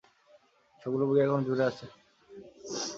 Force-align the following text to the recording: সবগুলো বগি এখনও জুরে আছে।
সবগুলো 0.81 1.03
বগি 1.07 1.21
এখনও 1.23 1.45
জুরে 1.47 1.63
আছে। 1.69 1.85